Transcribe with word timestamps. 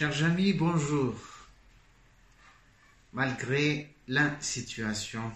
Chers 0.00 0.24
amis, 0.24 0.54
bonjour. 0.54 1.14
Malgré 3.12 3.94
la 4.08 4.40
situation, 4.40 5.30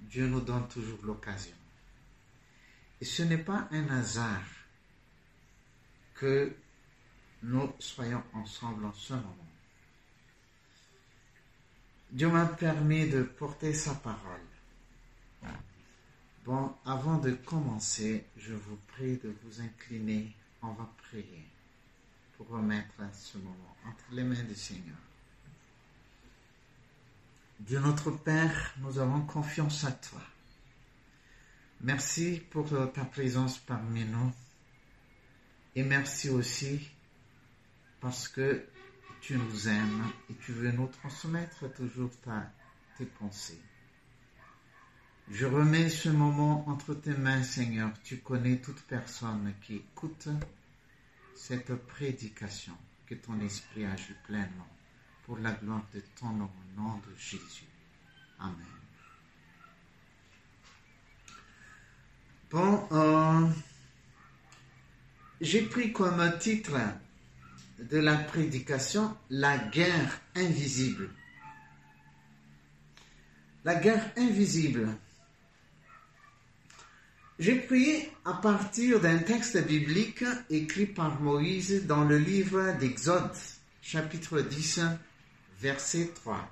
Dieu 0.00 0.26
nous 0.26 0.40
donne 0.40 0.66
toujours 0.68 1.00
l'occasion. 1.04 1.54
Et 2.98 3.04
ce 3.04 3.24
n'est 3.24 3.44
pas 3.44 3.68
un 3.72 3.86
hasard 3.88 4.40
que 6.14 6.56
nous 7.42 7.74
soyons 7.78 8.22
ensemble 8.32 8.86
en 8.86 8.94
ce 8.94 9.12
moment. 9.12 9.52
Dieu 12.10 12.28
m'a 12.28 12.46
permis 12.46 13.10
de 13.10 13.22
porter 13.22 13.74
sa 13.74 13.94
parole. 13.96 14.48
Bon, 16.46 16.74
avant 16.86 17.18
de 17.18 17.32
commencer, 17.32 18.24
je 18.38 18.54
vous 18.54 18.78
prie 18.88 19.18
de 19.18 19.36
vous 19.44 19.60
incliner. 19.60 20.34
On 20.62 20.72
va 20.72 20.90
prier 20.96 21.53
pour 22.36 22.48
remettre 22.48 22.94
ce 23.12 23.38
moment 23.38 23.76
entre 23.86 24.04
les 24.12 24.24
mains 24.24 24.42
du 24.42 24.54
Seigneur. 24.54 24.96
Dieu 27.60 27.80
notre 27.80 28.10
Père, 28.10 28.74
nous 28.78 28.98
avons 28.98 29.22
confiance 29.22 29.84
à 29.84 29.92
toi. 29.92 30.20
Merci 31.80 32.42
pour 32.50 32.68
ta 32.92 33.04
présence 33.04 33.58
parmi 33.58 34.04
nous. 34.04 34.32
Et 35.76 35.82
merci 35.82 36.28
aussi 36.28 36.90
parce 38.00 38.28
que 38.28 38.64
tu 39.20 39.36
nous 39.36 39.68
aimes 39.68 40.04
et 40.30 40.34
tu 40.34 40.52
veux 40.52 40.70
nous 40.72 40.86
transmettre 40.86 41.72
toujours 41.74 42.10
ta, 42.22 42.50
tes 42.96 43.06
pensées. 43.06 43.60
Je 45.30 45.46
remets 45.46 45.88
ce 45.88 46.10
moment 46.10 46.68
entre 46.68 46.94
tes 46.94 47.14
mains, 47.14 47.42
Seigneur. 47.42 47.90
Tu 48.04 48.18
connais 48.18 48.58
toute 48.58 48.82
personne 48.82 49.54
qui 49.62 49.76
écoute 49.76 50.28
cette 51.34 51.74
prédication. 51.74 52.74
Que 53.06 53.14
ton 53.14 53.38
esprit 53.40 53.84
agit 53.84 54.14
pleinement 54.26 54.68
pour 55.26 55.38
la 55.38 55.52
gloire 55.52 55.84
de 55.94 56.00
ton 56.18 56.30
nom, 56.30 56.44
au 56.46 56.80
nom 56.80 56.96
de 56.96 57.14
Jésus. 57.18 57.66
Amen. 58.38 58.56
Bon, 62.50 62.88
euh, 62.92 63.48
j'ai 65.40 65.62
pris 65.62 65.92
comme 65.92 66.38
titre 66.38 66.78
de 67.78 67.98
la 67.98 68.16
prédication 68.16 69.14
La 69.28 69.58
guerre 69.58 70.20
invisible. 70.34 71.10
La 73.64 73.74
guerre 73.74 74.12
invisible. 74.16 74.88
J'ai 77.40 77.56
prié 77.56 78.12
à 78.24 78.34
partir 78.34 79.00
d'un 79.00 79.18
texte 79.18 79.58
biblique 79.66 80.24
écrit 80.50 80.86
par 80.86 81.20
Moïse 81.20 81.84
dans 81.84 82.04
le 82.04 82.16
livre 82.16 82.76
d'Exode, 82.78 83.32
chapitre 83.82 84.40
10, 84.40 84.82
verset 85.60 86.12
3, 86.14 86.48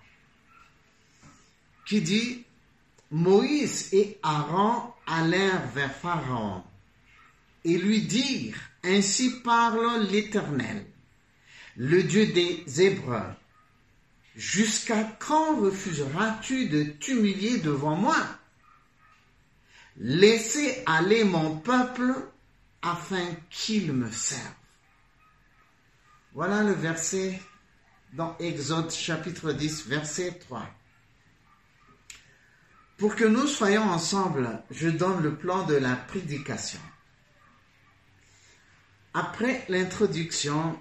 qui 1.86 2.00
dit 2.00 2.42
Moïse 3.12 3.91
et 3.92 4.19
Aaron 4.25 4.92
allèrent 5.06 5.69
vers 5.69 5.94
Pharaon 5.94 6.64
et 7.64 7.78
lui 7.78 8.03
dirent 8.03 8.58
Ainsi 8.83 9.30
parle 9.44 10.03
l'Éternel, 10.10 10.84
le 11.77 12.03
Dieu 12.03 12.27
des 12.27 12.83
Hébreux. 12.83 13.30
Jusqu'à 14.34 15.05
quand 15.20 15.60
refuseras-tu 15.60 16.69
de 16.69 16.83
t'humilier 16.83 17.58
devant 17.58 17.94
moi? 17.94 18.16
Laissez 19.96 20.82
aller 20.86 21.24
mon 21.24 21.56
peuple 21.56 22.14
afin 22.80 23.26
qu'il 23.50 23.92
me 23.92 24.10
serve. 24.10 24.54
Voilà 26.32 26.62
le 26.62 26.72
verset 26.72 27.40
dans 28.14 28.36
Exode 28.38 28.90
chapitre 28.90 29.52
10, 29.52 29.86
verset 29.86 30.32
3. 30.32 30.66
Pour 32.96 33.16
que 33.16 33.24
nous 33.24 33.47
soyons 33.47 33.82
ensemble, 33.82 34.62
je 34.70 34.88
donne 34.88 35.22
le 35.22 35.36
plan 35.36 35.66
de 35.66 35.75
la 35.75 35.94
prédication. 35.97 36.81
Après 39.14 39.64
l'introduction, 39.69 40.78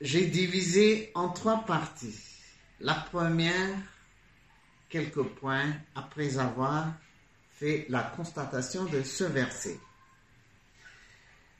j'ai 0.00 0.26
divisé 0.26 1.10
en 1.14 1.28
trois 1.28 1.64
parties. 1.66 2.18
La 2.80 2.94
première, 2.94 3.76
quelques 4.88 5.22
points 5.22 5.74
après 5.94 6.38
avoir 6.38 6.86
fait 7.58 7.86
la 7.88 8.02
constatation 8.02 8.84
de 8.84 9.02
ce 9.02 9.24
verset. 9.24 9.78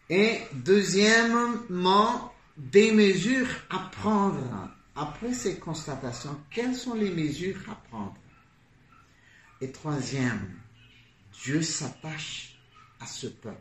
Et 0.08 0.40
deuxièmement, 0.52 2.32
des 2.56 2.92
mesures 2.92 3.48
à 3.70 3.78
prendre. 3.90 4.70
Après 4.94 5.32
ces 5.32 5.58
constatations, 5.58 6.40
quelles 6.50 6.74
sont 6.74 6.94
les 6.94 7.10
mesures 7.10 7.60
à 7.70 7.76
prendre? 7.88 8.16
Et 9.60 9.70
troisième, 9.70 10.58
Dieu 11.44 11.62
s'attache 11.62 12.58
à 13.00 13.06
ce 13.06 13.28
peuple. 13.28 13.58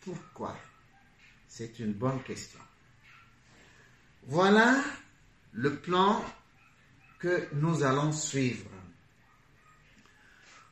Pourquoi? 0.00 0.56
C'est 1.48 1.78
une 1.78 1.92
bonne 1.92 2.22
question. 2.22 2.60
Voilà 4.26 4.82
le 5.52 5.76
plan 5.76 6.24
que 7.18 7.48
nous 7.54 7.82
allons 7.82 8.12
suivre. 8.12 8.68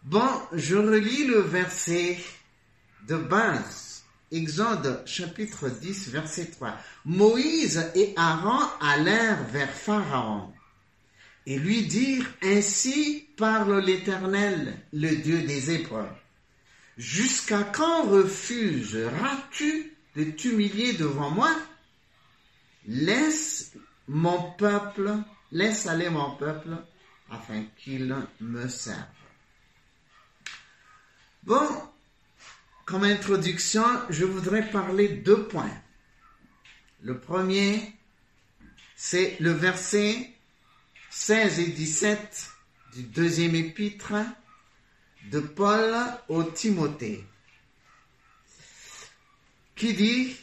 Bon, 0.05 0.31
je 0.53 0.77
relis 0.77 1.27
le 1.27 1.41
verset 1.41 2.19
de 3.07 3.17
base. 3.17 4.05
Exode 4.31 5.03
chapitre 5.07 5.69
10, 5.69 6.11
verset 6.11 6.47
3. 6.47 6.77
Moïse 7.07 7.91
et 7.95 8.13
Aaron 8.17 8.65
allèrent 8.81 9.43
vers 9.45 9.73
Pharaon 9.73 10.53
et 11.47 11.59
lui 11.59 11.87
dirent, 11.87 12.29
Ainsi 12.43 13.27
parle 13.37 13.81
l'Éternel, 13.81 14.79
le 14.93 15.17
Dieu 15.17 15.43
des 15.43 15.71
Hébreux. 15.71 16.09
Jusqu'à 16.99 17.63
quand 17.63 18.05
refuseras-tu 18.05 19.97
de 20.15 20.25
t'humilier 20.25 20.93
devant 20.93 21.31
moi? 21.31 21.55
Laisse 22.87 23.73
mon 24.09 24.53
peuple, 24.53 25.17
laisse 25.51 25.87
aller 25.87 26.11
mon 26.11 26.37
peuple 26.37 26.77
afin 27.31 27.65
qu'il 27.77 28.15
me 28.41 28.69
serve. 28.69 29.18
Bon, 31.49 31.67
comme 32.85 33.05
introduction, 33.05 33.83
je 34.11 34.27
voudrais 34.27 34.69
parler 34.71 35.09
deux 35.09 35.49
points. 35.49 35.73
Le 37.01 37.19
premier, 37.19 37.95
c'est 38.97 39.35
le 39.41 39.53
verset 39.53 40.31
16 41.09 41.61
et 41.61 41.69
17 41.69 42.51
du 42.93 43.03
deuxième 43.05 43.55
épître 43.55 44.13
de 45.31 45.41
Paul 45.41 45.97
au 46.29 46.45
Timothée, 46.45 47.25
qui 49.75 49.95
dit, 49.95 50.37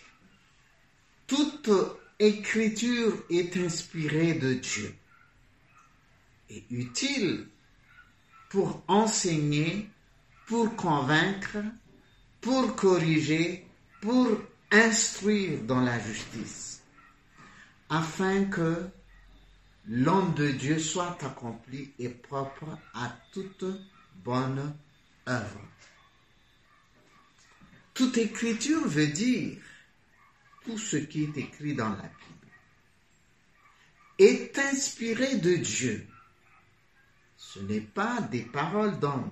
toute 1.28 1.70
écriture 2.18 3.14
est 3.30 3.56
inspirée 3.58 4.34
de 4.34 4.56
Dieu 4.56 4.96
et 6.50 6.66
utile 6.72 7.48
pour 8.50 8.84
enseigner, 8.88 9.88
pour 10.46 10.76
convaincre, 10.76 11.58
pour 12.42 12.76
corriger, 12.76 13.68
pour 14.02 14.30
instruire 14.72 15.62
dans 15.64 15.82
la 15.82 16.00
justice, 16.00 16.82
afin 17.90 18.46
que 18.46 18.88
l'homme 19.88 20.34
de 20.34 20.52
Dieu 20.52 20.80
soit 20.80 21.18
accompli 21.24 21.94
et 22.00 22.10
propre 22.10 22.78
à 22.94 23.16
toute 23.32 23.66
bonne 24.24 24.76
œuvre. 25.28 25.62
Toute 27.94 28.18
écriture 28.18 28.88
veut 28.88 29.08
dire 29.08 29.58
tout 30.64 30.78
ce 30.78 30.98
qui 30.98 31.24
est 31.24 31.38
écrit 31.38 31.76
dans 31.76 31.90
la 31.90 32.02
Bible 32.02 32.26
est 34.18 34.58
inspiré 34.60 35.36
de 35.36 35.56
Dieu. 35.56 36.08
Ce 37.38 37.60
n'est 37.60 37.82
pas 37.82 38.22
des 38.22 38.42
paroles 38.42 39.00
d'homme, 39.00 39.32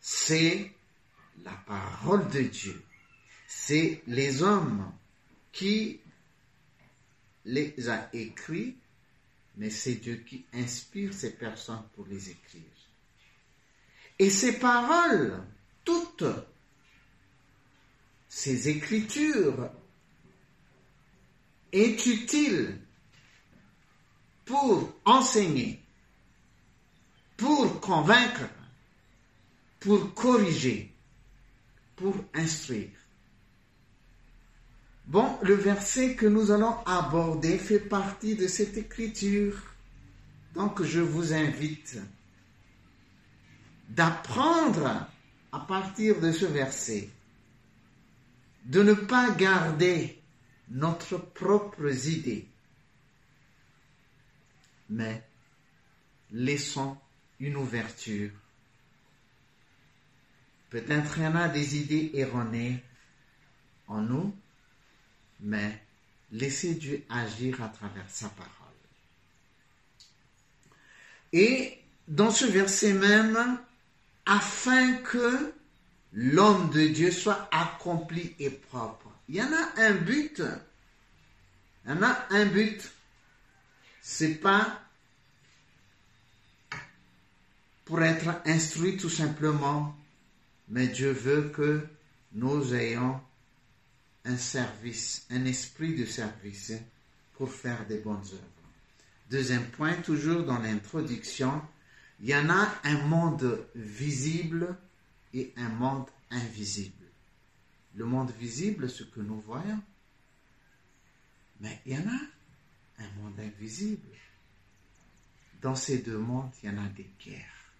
c'est 0.00 0.72
la 1.44 1.52
parole 1.66 2.28
de 2.30 2.42
Dieu. 2.42 2.82
C'est 3.46 4.02
les 4.06 4.42
hommes 4.42 4.92
qui 5.52 6.00
les 7.44 7.88
a 7.88 8.08
écrits, 8.12 8.76
mais 9.56 9.70
c'est 9.70 9.94
Dieu 9.94 10.16
qui 10.16 10.44
inspire 10.52 11.12
ces 11.14 11.32
personnes 11.32 11.82
pour 11.94 12.06
les 12.06 12.30
écrire. 12.30 12.62
Et 14.18 14.30
ces 14.30 14.58
paroles, 14.58 15.42
toutes 15.84 16.24
ces 18.28 18.68
écritures, 18.68 19.70
est 21.72 22.04
utile 22.06 22.78
pour 24.44 24.92
enseigner, 25.04 25.82
pour 27.36 27.80
convaincre, 27.80 28.48
pour 29.80 30.14
corriger, 30.14 30.94
pour 31.96 32.14
instruire. 32.34 32.90
Bon, 35.06 35.38
le 35.42 35.54
verset 35.54 36.14
que 36.16 36.26
nous 36.26 36.50
allons 36.50 36.76
aborder 36.84 37.58
fait 37.58 37.80
partie 37.80 38.36
de 38.36 38.46
cette 38.46 38.76
écriture. 38.76 39.56
Donc 40.54 40.82
je 40.82 41.00
vous 41.00 41.32
invite 41.32 41.98
d'apprendre 43.88 45.06
à 45.50 45.60
partir 45.60 46.20
de 46.20 46.30
ce 46.30 46.44
verset, 46.44 47.08
de 48.66 48.82
ne 48.82 48.92
pas 48.92 49.30
garder 49.30 50.20
notre 50.68 51.16
propres 51.16 52.08
idées, 52.08 52.46
mais 54.90 55.24
laissons 56.30 56.98
une 57.40 57.56
ouverture. 57.56 58.30
Peut-être 60.70 61.18
il 61.18 61.24
y 61.24 61.26
en 61.26 61.34
a 61.34 61.48
des 61.48 61.76
idées 61.76 62.10
erronées 62.14 62.82
en 63.86 64.02
nous, 64.02 64.36
mais 65.40 65.82
laissez 66.32 66.74
Dieu 66.74 67.04
agir 67.08 67.62
à 67.62 67.68
travers 67.68 68.08
sa 68.08 68.28
parole. 68.28 68.52
Et 71.32 71.78
dans 72.06 72.30
ce 72.30 72.46
verset 72.46 72.92
même, 72.92 73.58
afin 74.26 74.94
que 74.98 75.54
l'homme 76.12 76.70
de 76.70 76.86
Dieu 76.88 77.10
soit 77.10 77.48
accompli 77.52 78.34
et 78.38 78.50
propre. 78.50 79.10
Il 79.28 79.36
y 79.36 79.42
en 79.42 79.52
a 79.52 79.82
un 79.82 79.94
but. 79.94 80.42
Il 81.84 81.90
y 81.90 81.94
en 81.94 82.02
a 82.02 82.26
un 82.30 82.46
but. 82.46 82.90
C'est 84.00 84.34
pas 84.34 84.80
pour 87.84 88.02
être 88.02 88.42
instruit 88.44 88.96
tout 88.98 89.10
simplement, 89.10 89.96
mais 90.70 90.88
Dieu 90.88 91.10
veut 91.10 91.50
que 91.50 91.86
nous 92.32 92.74
ayons 92.74 93.20
un 94.24 94.36
service, 94.36 95.26
un 95.30 95.44
esprit 95.44 95.94
de 95.94 96.04
service 96.04 96.72
pour 97.34 97.50
faire 97.50 97.86
des 97.86 97.98
bonnes 97.98 98.16
œuvres. 98.16 98.58
Deuxième 99.30 99.66
point, 99.70 99.94
toujours 99.94 100.44
dans 100.44 100.58
l'introduction, 100.58 101.62
il 102.20 102.28
y 102.28 102.34
en 102.34 102.50
a 102.50 102.74
un 102.84 102.98
monde 103.06 103.66
visible 103.74 104.76
et 105.32 105.52
un 105.56 105.68
monde 105.68 106.06
invisible. 106.30 107.04
Le 107.94 108.04
monde 108.04 108.32
visible, 108.38 108.88
ce 108.90 109.04
que 109.04 109.20
nous 109.20 109.40
voyons, 109.40 109.80
mais 111.60 111.80
il 111.86 111.92
y 111.92 111.96
en 111.96 112.08
a 112.08 113.02
un 113.02 113.10
monde 113.20 113.38
invisible. 113.38 114.08
Dans 115.60 115.74
ces 115.74 115.98
deux 115.98 116.18
mondes, 116.18 116.52
il 116.62 116.70
y 116.70 116.72
en 116.72 116.84
a 116.84 116.88
des 116.88 117.10
guerres, 117.24 117.72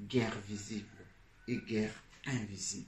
guerre 0.00 0.38
visible 0.48 0.86
et 1.48 1.56
guerre 1.58 1.94
invisible. 2.26 2.86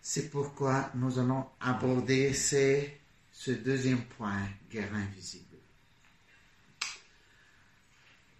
C'est 0.00 0.30
pourquoi 0.30 0.90
nous 0.94 1.18
allons 1.18 1.46
aborder 1.60 2.32
ce 2.32 3.50
deuxième 3.50 4.04
point, 4.04 4.48
guerre 4.70 4.94
invisible. 4.94 5.44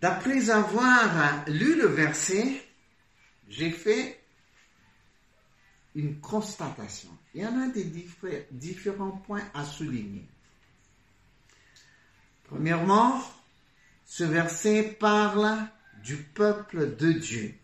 D'après 0.00 0.50
avoir 0.50 1.44
lu 1.48 1.76
le 1.76 1.86
verset, 1.88 2.64
j'ai 3.48 3.70
fait 3.70 4.20
une 5.94 6.20
constatation. 6.20 7.10
Il 7.34 7.42
y 7.42 7.46
en 7.46 7.60
a 7.60 7.68
des 7.68 7.84
différents 8.52 9.10
points 9.10 9.44
à 9.54 9.64
souligner. 9.64 10.26
Premièrement, 12.44 13.22
ce 14.06 14.24
verset 14.24 14.96
parle 14.98 15.68
du 16.02 16.16
peuple 16.16 16.96
de 16.96 17.12
Dieu. 17.12 17.54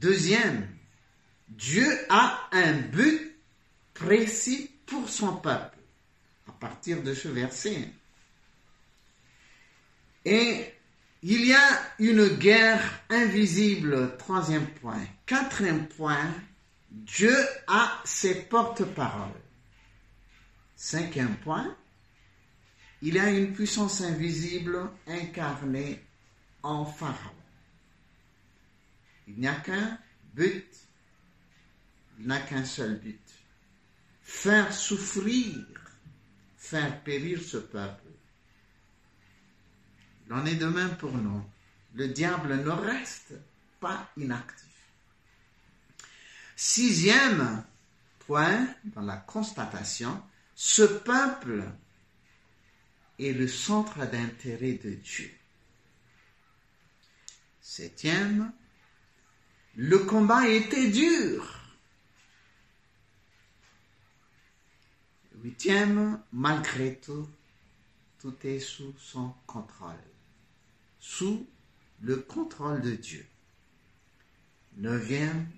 Deuxième, 0.00 0.68
Dieu 1.48 1.86
a 2.10 2.48
un 2.52 2.72
but 2.74 3.36
précis 3.94 4.70
pour 4.86 5.08
son 5.08 5.36
peuple. 5.36 5.78
À 6.48 6.52
partir 6.52 7.02
de 7.02 7.14
ce 7.14 7.28
verset. 7.28 7.88
Et 10.24 10.72
il 11.22 11.46
y 11.46 11.54
a 11.54 11.82
une 11.98 12.28
guerre 12.28 13.00
invisible, 13.10 14.16
troisième 14.16 14.66
point. 14.66 15.04
Quatrième 15.24 15.88
point, 15.88 16.32
Dieu 16.90 17.36
a 17.66 18.00
ses 18.04 18.42
porte-paroles. 18.42 19.40
Cinquième 20.76 21.36
point, 21.36 21.74
il 23.02 23.14
y 23.14 23.18
a 23.18 23.30
une 23.30 23.52
puissance 23.52 24.02
invisible 24.02 24.90
incarnée 25.06 26.04
en 26.62 26.84
Pharaon. 26.84 27.34
Il 29.26 29.38
n'y 29.38 29.48
a 29.48 29.54
qu'un 29.54 29.98
but, 30.34 30.68
il 32.18 32.26
n'y 32.26 32.32
a 32.32 32.40
qu'un 32.40 32.64
seul 32.64 32.98
but. 32.98 33.20
Faire 34.22 34.72
souffrir, 34.72 35.64
faire 36.56 37.02
périr 37.02 37.40
ce 37.42 37.58
peuple 37.58 38.06
il 40.26 40.32
en 40.32 40.44
est 40.44 40.56
de 40.56 40.66
même 40.66 40.96
pour 40.96 41.12
nous. 41.12 41.42
Le 41.94 42.08
diable 42.08 42.56
ne 42.56 42.70
reste 42.70 43.34
pas 43.80 44.10
inactif. 44.16 44.66
Sixième 46.56 47.64
point 48.20 48.66
dans 48.84 49.02
la 49.02 49.16
constatation, 49.16 50.20
ce 50.54 50.82
peuple 50.82 51.64
est 53.18 53.32
le 53.32 53.46
centre 53.46 54.04
d'intérêt 54.06 54.72
de 54.72 54.94
Dieu. 54.94 55.30
Septième, 57.60 58.52
le 59.76 59.98
combat 60.00 60.48
était 60.48 60.90
dur. 60.90 61.60
Huitième, 65.42 66.20
malgré 66.32 66.96
tout, 66.96 67.28
tout 68.18 68.34
est 68.44 68.58
sous 68.58 68.94
son 68.98 69.32
contrôle 69.46 69.94
sous 71.06 71.46
le 72.00 72.16
contrôle 72.16 72.80
de 72.80 72.96
Dieu. 72.96 73.24
Neuvième, 74.76 75.48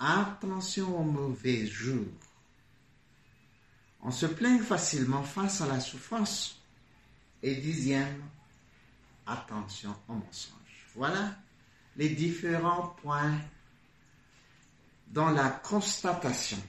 attention 0.00 0.98
aux 0.98 1.04
mauvais 1.04 1.66
jours. 1.66 2.04
On 4.02 4.10
se 4.10 4.26
plaint 4.26 4.60
facilement 4.60 5.22
face 5.22 5.60
à 5.60 5.68
la 5.68 5.78
souffrance. 5.78 6.60
Et 7.44 7.54
dixième, 7.54 8.22
attention 9.24 9.94
aux 10.08 10.14
mensonges. 10.14 10.86
Voilà 10.96 11.36
les 11.96 12.08
différents 12.08 12.96
points 13.00 13.38
dans 15.08 15.30
la 15.30 15.50
constatation. 15.50 16.62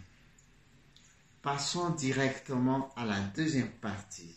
Passons 1.41 1.91
directement 1.91 2.93
à 2.95 3.05
la 3.05 3.19
deuxième 3.19 3.71
partie. 3.71 4.35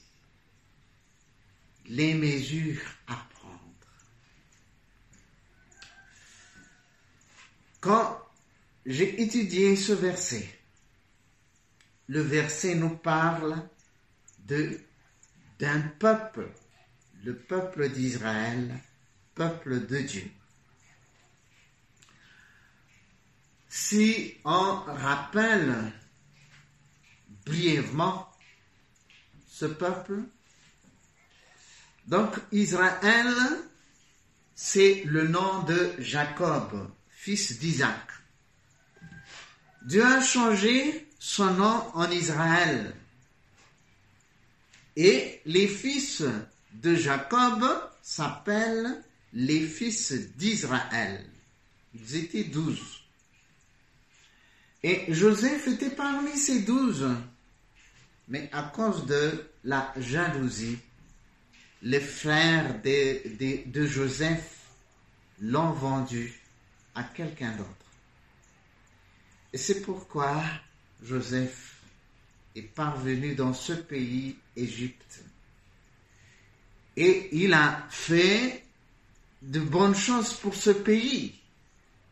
Les 1.87 2.15
mesures 2.15 2.81
à 3.09 3.17
Quand 7.83 8.17
j'ai 8.87 9.21
étudié 9.21 9.75
ce 9.75 9.93
verset, 9.93 10.49
le 12.07 12.21
verset 12.21 12.77
nous 12.77 12.97
parle 12.97 13.61
d'un 14.39 15.81
peuple, 15.99 16.49
le 17.25 17.37
peuple 17.37 17.89
d'Israël, 17.89 18.73
peuple 19.35 19.85
de 19.85 19.99
Dieu. 19.99 20.31
Si 23.75 24.35
on 24.45 24.83
rappelle 24.85 25.95
brièvement 27.47 28.31
ce 29.49 29.65
peuple, 29.65 30.25
donc 32.07 32.35
Israël, 32.53 33.35
c'est 34.55 35.05
le 35.07 35.27
nom 35.27 35.63
de 35.63 35.95
Jacob, 36.01 36.87
fils 37.09 37.59
d'Isaac. 37.61 38.11
Dieu 39.87 40.05
a 40.05 40.21
changé 40.21 41.09
son 41.19 41.55
nom 41.55 41.91
en 41.95 42.11
Israël. 42.11 42.95
Et 44.97 45.41
les 45.47 45.67
fils 45.67 46.23
de 46.75 46.95
Jacob 46.95 47.65
s'appellent 48.03 49.03
les 49.33 49.67
fils 49.67 50.13
d'Israël. 50.37 51.25
Ils 51.95 52.17
étaient 52.17 52.45
douze. 52.45 53.02
Et 54.83 55.13
Joseph 55.13 55.69
était 55.69 55.91
parmi 55.91 56.37
ces 56.37 56.63
douze. 56.63 57.09
Mais 58.29 58.49
à 58.53 58.63
cause 58.63 59.07
de 59.07 59.51
la 59.65 59.93
jalousie, 59.97 60.79
les 61.83 62.01
frères 62.01 62.81
de, 62.83 63.69
de 63.69 63.87
Joseph 63.87 64.61
l'ont 65.41 65.73
vendu 65.73 66.41
à 66.95 67.03
quelqu'un 67.05 67.53
d'autre. 67.53 67.69
Et 69.53 69.59
c'est 69.59 69.83
pourquoi 69.83 70.43
Joseph 71.03 71.77
est 72.55 72.63
parvenu 72.63 73.35
dans 73.35 73.53
ce 73.53 73.73
pays, 73.73 74.37
Égypte. 74.57 75.21
Et 76.97 77.29
il 77.33 77.53
a 77.55 77.87
fait 77.91 78.65
de 79.43 79.61
bonnes 79.61 79.95
choses 79.95 80.35
pour 80.35 80.55
ce 80.55 80.71
pays. 80.71 81.35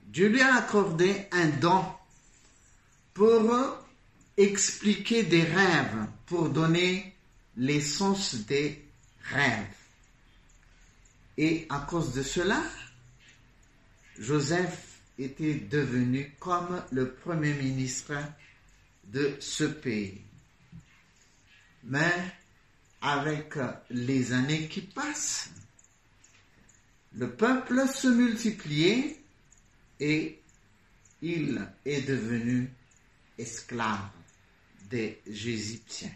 Dieu 0.03 0.29
lui 0.29 0.41
a 0.41 0.57
accordé 0.57 1.27
un 1.33 1.49
don 1.49 1.85
pour 3.15 3.79
expliquer 4.37 5.25
des 5.25 5.43
rêves 5.43 6.07
pour 6.27 6.49
donner 6.49 7.15
l'essence 7.57 8.35
des 8.47 8.85
rêves. 9.25 9.67
Et 11.37 11.67
à 11.69 11.81
cause 11.81 12.15
de 12.15 12.23
cela, 12.23 12.63
Joseph 14.19 15.01
était 15.19 15.55
devenu 15.55 16.35
comme 16.39 16.83
le 16.93 17.13
premier 17.13 17.55
ministre 17.55 18.15
de 19.05 19.37
ce 19.41 19.65
pays. 19.65 20.21
Mais 21.85 22.13
avec 23.03 23.55
les 23.91 24.33
années 24.33 24.69
qui 24.69 24.83
passent, 24.83 25.51
le 27.15 27.31
peuple 27.31 27.89
se 27.89 28.09
multipliait 28.09 29.17
et 29.99 30.39
il 31.23 31.67
est 31.85 32.03
devenu 32.03 32.71
esclave 33.41 34.09
des 34.89 35.21
Égyptiens. 35.27 36.13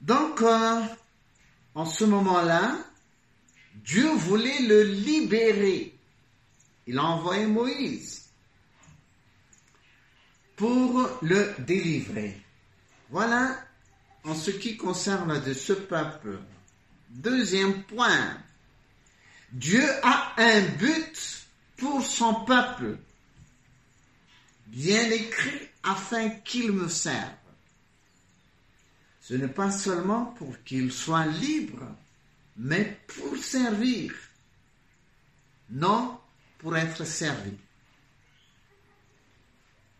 Donc, 0.00 0.42
euh, 0.42 0.82
en 1.74 1.86
ce 1.86 2.04
moment-là, 2.04 2.78
Dieu 3.74 4.08
voulait 4.10 4.60
le 4.62 4.82
libérer. 4.82 5.96
Il 6.86 6.98
a 6.98 7.04
envoyé 7.04 7.46
Moïse 7.46 8.28
pour 10.56 11.08
le 11.22 11.54
délivrer. 11.60 12.40
Voilà 13.10 13.58
en 14.24 14.34
ce 14.34 14.50
qui 14.50 14.76
concerne 14.76 15.42
de 15.42 15.52
ce 15.52 15.72
peuple. 15.72 16.38
Deuxième 17.10 17.82
point, 17.84 18.38
Dieu 19.52 19.84
a 20.02 20.34
un 20.36 20.60
but 20.62 21.46
pour 21.76 22.04
son 22.04 22.44
peuple, 22.44 22.98
bien 24.74 25.08
écrit 25.10 25.68
afin 25.84 26.30
qu'il 26.30 26.72
me 26.72 26.88
serve. 26.88 27.30
Ce 29.20 29.34
n'est 29.34 29.48
pas 29.48 29.70
seulement 29.70 30.26
pour 30.26 30.62
qu'il 30.64 30.92
soit 30.92 31.26
libre, 31.26 31.86
mais 32.56 32.98
pour 33.06 33.36
servir, 33.36 34.12
non 35.70 36.18
pour 36.58 36.76
être 36.76 37.04
servi, 37.04 37.52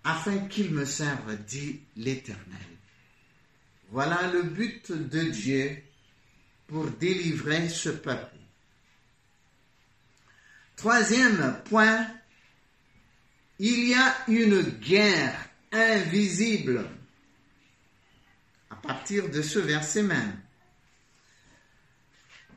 afin 0.03 0.39
qu'il 0.49 0.73
me 0.73 0.85
serve, 0.85 1.37
dit 1.45 1.81
l'Éternel. 1.97 2.69
Voilà 3.91 4.31
le 4.33 4.43
but 4.43 4.91
de 4.91 5.23
Dieu 5.23 5.83
pour 6.67 6.91
délivrer 6.91 7.69
ce 7.69 7.91
peuple. 7.91 8.37
Troisième 10.77 11.63
point, 11.65 12.07
il 13.59 13.89
y 13.89 13.95
a 13.95 14.15
une 14.29 14.63
guerre 14.63 15.49
invisible 15.73 16.89
à 18.71 18.77
partir 18.77 19.31
de 19.31 19.43
ce 19.43 19.59
verset 19.59 20.03
même. 20.03 20.41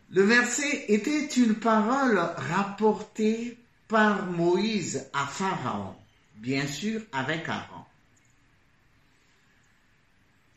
Le 0.10 0.24
verset 0.24 0.86
était 0.88 1.26
une 1.26 1.56
parole 1.56 2.18
rapportée 2.18 3.58
par 3.88 4.26
Moïse 4.26 5.10
à 5.14 5.26
Pharaon, 5.26 5.96
bien 6.36 6.66
sûr 6.66 7.02
avec 7.12 7.48
Aaron. 7.50 7.84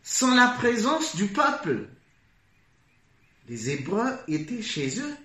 Sans 0.03 0.35
la 0.35 0.49
présence 0.49 1.17
du 1.17 1.27
peuple, 1.27 1.89
les 3.49 3.71
Hébreux 3.71 4.19
étaient 4.29 4.63
chez 4.63 5.01
eux. 5.01 5.17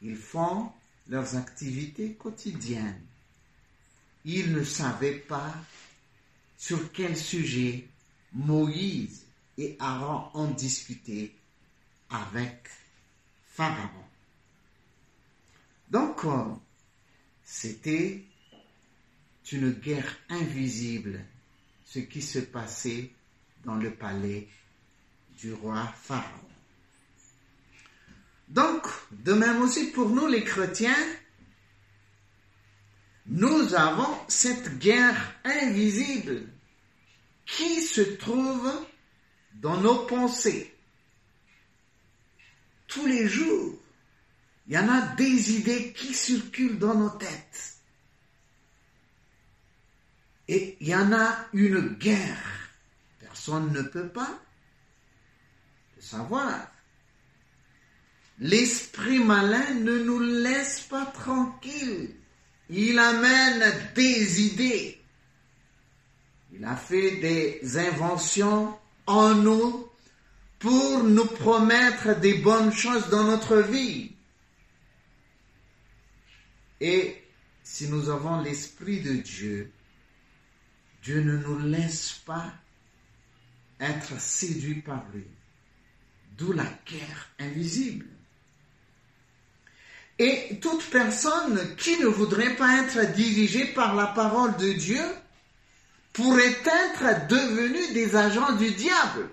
Ils 0.00 0.16
font 0.16 0.72
leurs 1.08 1.36
activités 1.36 2.14
quotidiennes. 2.14 3.02
Ils 4.24 4.52
ne 4.52 4.62
savaient 4.62 5.18
pas 5.18 5.54
sur 6.56 6.92
quel 6.92 7.16
sujet 7.16 7.88
Moïse 8.32 9.26
et 9.58 9.76
Aaron 9.78 10.30
ont 10.34 10.50
discuté 10.50 11.34
avec 12.10 12.68
Pharaon. 13.48 14.04
Donc, 15.90 16.22
c'était 17.44 18.22
une 19.50 19.72
guerre 19.72 20.16
invisible, 20.30 21.22
ce 21.84 21.98
qui 21.98 22.22
se 22.22 22.38
passait 22.38 23.10
dans 23.64 23.74
le 23.74 23.92
palais 23.92 24.48
du 25.38 25.52
roi 25.52 25.86
Pharaon. 26.02 26.51
Donc, 28.52 28.86
de 29.10 29.32
même 29.32 29.62
aussi 29.62 29.92
pour 29.92 30.10
nous 30.10 30.26
les 30.26 30.44
chrétiens, 30.44 31.06
nous 33.24 33.74
avons 33.74 34.14
cette 34.28 34.78
guerre 34.78 35.34
invisible 35.42 36.48
qui 37.46 37.80
se 37.80 38.02
trouve 38.02 38.70
dans 39.54 39.80
nos 39.80 40.04
pensées. 40.04 40.76
Tous 42.88 43.06
les 43.06 43.26
jours, 43.26 43.78
il 44.66 44.74
y 44.74 44.78
en 44.78 44.88
a 44.88 45.00
des 45.14 45.52
idées 45.52 45.94
qui 45.94 46.12
circulent 46.12 46.78
dans 46.78 46.94
nos 46.94 47.10
têtes. 47.10 47.78
Et 50.48 50.76
il 50.78 50.88
y 50.88 50.94
en 50.94 51.10
a 51.10 51.46
une 51.54 51.94
guerre. 51.94 52.68
Personne 53.18 53.72
ne 53.72 53.80
peut 53.80 54.10
pas 54.10 54.38
le 55.96 56.02
savoir. 56.02 56.71
L'esprit 58.38 59.18
malin 59.18 59.74
ne 59.74 59.98
nous 59.98 60.20
laisse 60.20 60.80
pas 60.80 61.06
tranquilles. 61.06 62.14
Il 62.70 62.98
amène 62.98 63.64
des 63.94 64.42
idées. 64.42 65.00
Il 66.54 66.64
a 66.64 66.76
fait 66.76 67.16
des 67.16 67.78
inventions 67.78 68.76
en 69.06 69.34
nous 69.34 69.88
pour 70.58 71.02
nous 71.02 71.26
promettre 71.26 72.18
des 72.20 72.34
bonnes 72.34 72.72
choses 72.72 73.08
dans 73.08 73.24
notre 73.24 73.56
vie. 73.56 74.12
Et 76.80 77.22
si 77.62 77.88
nous 77.88 78.08
avons 78.08 78.40
l'Esprit 78.40 79.00
de 79.00 79.14
Dieu, 79.14 79.72
Dieu 81.02 81.22
ne 81.22 81.36
nous 81.36 81.58
laisse 81.58 82.12
pas 82.24 82.52
être 83.80 84.20
séduits 84.20 84.82
par 84.82 85.04
lui. 85.12 85.26
D'où 86.36 86.52
la 86.52 86.66
guerre 86.86 87.28
invisible. 87.38 88.06
Et 90.18 90.58
toute 90.60 90.84
personne 90.90 91.76
qui 91.76 91.98
ne 91.98 92.06
voudrait 92.06 92.54
pas 92.56 92.82
être 92.82 93.12
dirigée 93.12 93.66
par 93.66 93.94
la 93.94 94.06
parole 94.06 94.56
de 94.56 94.72
Dieu 94.72 95.02
pourrait 96.12 96.56
être 96.64 97.26
devenue 97.28 97.92
des 97.92 98.14
agents 98.14 98.52
du 98.56 98.70
diable. 98.72 99.30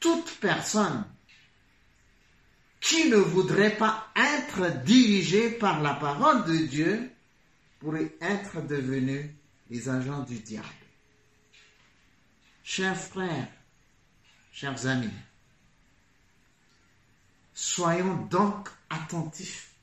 Toute 0.00 0.36
personne 0.40 1.04
qui 2.80 3.08
ne 3.08 3.16
voudrait 3.16 3.76
pas 3.76 4.08
être 4.16 4.82
dirigée 4.84 5.50
par 5.50 5.82
la 5.82 5.94
parole 5.94 6.44
de 6.44 6.56
Dieu 6.56 7.10
pourrait 7.80 8.14
être 8.20 8.62
devenue 8.66 9.34
des 9.68 9.88
agents 9.88 10.22
du 10.22 10.38
diable. 10.38 10.66
Chers 12.62 12.96
frères, 12.96 13.48
chers 14.52 14.86
amis, 14.86 15.10
soyons 17.56 18.16
donc 18.26 18.68
attentifs 18.90 19.74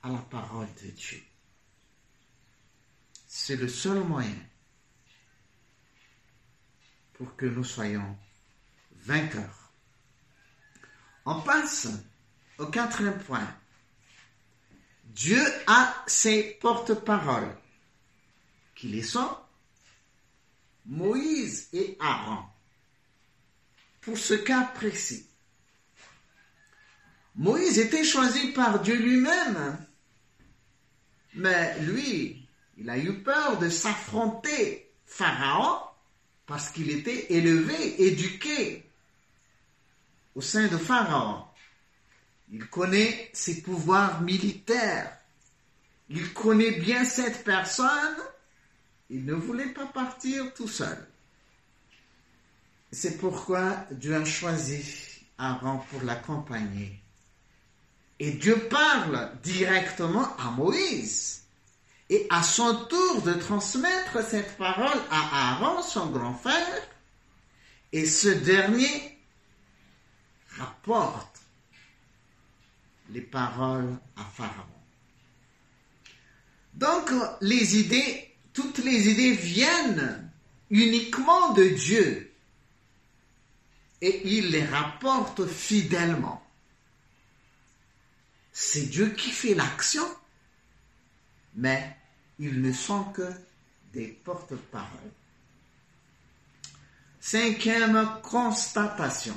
à 0.00 0.10
la 0.10 0.18
parole 0.18 0.68
de 0.82 0.90
Dieu. 0.90 1.20
C'est 3.26 3.56
le 3.56 3.66
seul 3.66 4.04
moyen 4.04 4.36
pour 7.14 7.34
que 7.34 7.46
nous 7.46 7.64
soyons 7.64 8.16
vainqueurs. 8.92 9.72
On 11.24 11.40
passe 11.40 11.88
au 12.58 12.66
quatrième 12.66 13.18
point. 13.24 13.56
Dieu 15.06 15.42
a 15.66 15.92
ses 16.06 16.58
porte-paroles. 16.60 17.56
Qui 18.76 18.88
les 18.88 19.02
sont 19.02 19.36
Moïse 20.86 21.68
et 21.72 21.96
Aaron. 22.00 22.44
Pour 24.00 24.16
ce 24.16 24.34
cas 24.34 24.64
précis. 24.64 25.28
Moïse 27.36 27.78
était 27.78 28.04
choisi 28.04 28.52
par 28.52 28.80
Dieu 28.80 28.96
lui-même. 28.96 29.78
Mais 31.34 31.78
lui, 31.80 32.46
il 32.76 32.90
a 32.90 32.98
eu 32.98 33.22
peur 33.22 33.58
de 33.58 33.68
s'affronter 33.68 34.90
Pharaon 35.06 35.80
parce 36.46 36.70
qu'il 36.70 36.90
était 36.90 37.32
élevé, 37.32 38.02
éduqué 38.02 38.84
au 40.34 40.40
sein 40.40 40.66
de 40.68 40.76
Pharaon. 40.76 41.44
Il 42.50 42.66
connaît 42.66 43.30
ses 43.32 43.62
pouvoirs 43.62 44.20
militaires. 44.20 45.16
Il 46.10 46.34
connaît 46.34 46.72
bien 46.72 47.04
cette 47.04 47.44
personne. 47.44 48.16
Il 49.08 49.24
ne 49.24 49.34
voulait 49.34 49.72
pas 49.72 49.86
partir 49.86 50.52
tout 50.52 50.68
seul. 50.68 51.06
C'est 52.90 53.16
pourquoi 53.16 53.86
Dieu 53.90 54.14
a 54.14 54.24
choisi 54.24 55.24
Aaron 55.38 55.78
pour 55.90 56.02
l'accompagner. 56.02 57.01
Et 58.22 58.30
Dieu 58.30 58.56
parle 58.68 59.32
directement 59.42 60.36
à 60.36 60.52
Moïse. 60.52 61.42
et 62.08 62.26
à 62.30 62.42
son 62.42 62.84
tour 62.84 63.22
de 63.22 63.32
transmettre 63.32 64.22
cette 64.22 64.56
parole 64.58 65.00
à 65.10 65.54
Aaron, 65.54 65.82
son 65.82 66.06
grand 66.10 66.34
frère, 66.34 66.82
et 67.90 68.04
ce 68.04 68.28
dernier 68.28 69.18
rapporte 70.58 71.40
les 73.10 73.22
paroles 73.22 73.96
à 74.16 74.24
Pharaon. 74.24 74.66
Donc, 76.74 77.10
les 77.40 77.78
idées, 77.78 78.36
toutes 78.52 78.78
les 78.78 79.08
idées 79.08 79.32
viennent 79.32 80.30
uniquement 80.70 81.54
de 81.54 81.64
Dieu 81.64 82.32
et 84.02 84.36
il 84.36 84.50
les 84.50 84.64
rapporte 84.64 85.46
fidèlement. 85.46 86.41
C'est 88.52 88.86
Dieu 88.86 89.10
qui 89.10 89.30
fait 89.30 89.54
l'action, 89.54 90.06
mais 91.54 91.96
ils 92.38 92.60
ne 92.60 92.72
sont 92.72 93.04
que 93.04 93.28
des 93.92 94.08
porte-paroles. 94.08 95.12
Cinquième 97.18 98.20
constatation. 98.22 99.34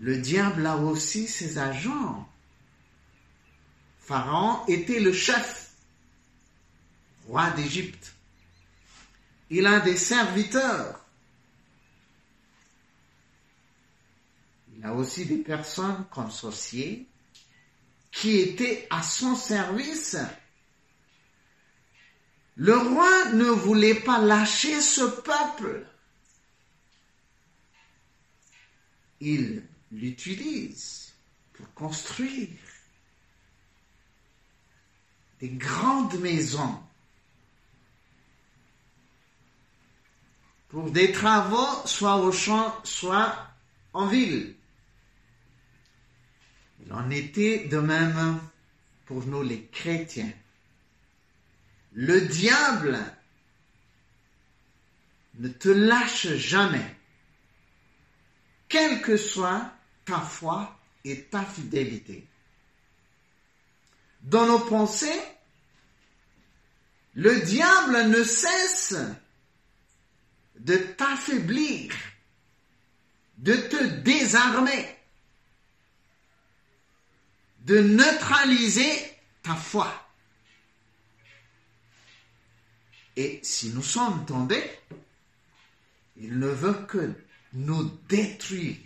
Le 0.00 0.18
diable 0.18 0.66
a 0.66 0.76
aussi 0.76 1.28
ses 1.28 1.58
agents. 1.58 2.28
Pharaon 4.00 4.66
était 4.66 4.98
le 4.98 5.12
chef, 5.12 5.70
roi 7.28 7.50
d'Égypte. 7.50 8.14
Il 9.50 9.66
a 9.66 9.80
des 9.80 9.96
serviteurs. 9.96 11.04
Il 14.74 14.84
a 14.84 14.94
aussi 14.94 15.26
des 15.26 15.38
personnes 15.38 16.04
comme 16.10 16.30
sorciers 16.30 17.06
qui 18.12 18.38
étaient 18.38 18.86
à 18.90 19.02
son 19.02 19.34
service. 19.34 20.16
Le 22.56 22.76
roi 22.76 23.32
ne 23.32 23.46
voulait 23.46 23.94
pas 23.94 24.18
lâcher 24.18 24.80
ce 24.80 25.02
peuple. 25.02 25.86
Il 29.20 29.62
l'utilise 29.90 31.12
pour 31.54 31.72
construire 31.74 32.48
des 35.40 35.48
grandes 35.48 36.20
maisons 36.20 36.80
pour 40.72 40.90
des 40.90 41.12
travaux 41.12 41.86
soit 41.86 42.16
au 42.16 42.32
champ, 42.32 42.74
soit 42.82 43.36
en 43.92 44.06
ville. 44.06 44.56
En 46.92 47.10
était 47.10 47.68
de 47.68 47.78
même 47.78 48.38
pour 49.06 49.26
nous 49.26 49.42
les 49.42 49.66
chrétiens. 49.66 50.32
Le 51.92 52.20
diable 52.20 52.98
ne 55.38 55.48
te 55.48 55.70
lâche 55.70 56.28
jamais, 56.34 56.96
quelle 58.68 59.00
que 59.00 59.16
soit 59.16 59.72
ta 60.04 60.20
foi 60.20 60.78
et 61.04 61.24
ta 61.24 61.44
fidélité. 61.44 62.26
Dans 64.22 64.46
nos 64.46 64.60
pensées, 64.60 65.22
le 67.14 67.40
diable 67.40 68.08
ne 68.08 68.22
cesse 68.22 68.96
de 70.58 70.76
t'affaiblir, 70.76 71.94
de 73.38 73.54
te 73.54 73.84
désarmer, 74.02 75.01
de 77.64 77.78
neutraliser 77.80 79.16
ta 79.42 79.54
foi. 79.54 79.92
Et 83.16 83.40
si 83.42 83.70
nous 83.70 83.82
sommes 83.82 84.24
tombés, 84.26 84.70
il 86.16 86.38
ne 86.38 86.48
veut 86.48 86.86
que 86.86 87.14
nous 87.52 87.84
détruire. 88.08 88.78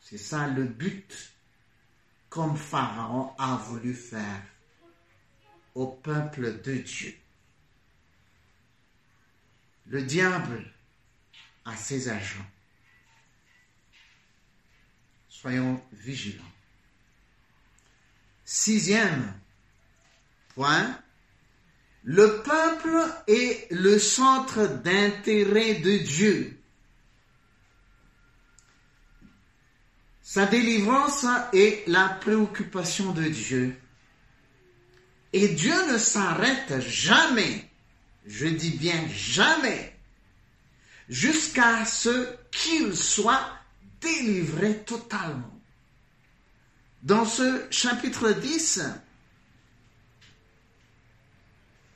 C'est 0.00 0.18
ça 0.18 0.48
le 0.48 0.64
but, 0.64 1.32
comme 2.28 2.56
Pharaon 2.56 3.34
a 3.38 3.56
voulu 3.56 3.94
faire 3.94 4.42
au 5.74 5.86
peuple 5.86 6.60
de 6.62 6.76
Dieu. 6.78 7.14
Le 9.86 10.02
diable 10.02 10.64
a 11.64 11.76
ses 11.76 12.08
agents. 12.08 12.46
Soyons 15.28 15.82
vigilants. 15.92 16.49
Sixième 18.52 19.32
point, 20.56 20.98
le 22.02 22.42
peuple 22.42 22.98
est 23.28 23.70
le 23.70 23.96
centre 23.96 24.66
d'intérêt 24.66 25.74
de 25.74 25.98
Dieu. 25.98 26.58
Sa 30.20 30.46
délivrance 30.46 31.24
est 31.52 31.86
la 31.86 32.08
préoccupation 32.08 33.12
de 33.12 33.22
Dieu. 33.22 33.80
Et 35.32 35.46
Dieu 35.46 35.92
ne 35.92 35.96
s'arrête 35.96 36.80
jamais, 36.80 37.70
je 38.26 38.48
dis 38.48 38.72
bien 38.72 39.06
jamais, 39.10 39.96
jusqu'à 41.08 41.84
ce 41.84 42.34
qu'il 42.50 42.96
soit 42.96 43.48
délivré 44.00 44.82
totalement. 44.82 45.59
Dans 47.02 47.24
ce 47.24 47.66
chapitre 47.70 48.32
10, 48.32 48.82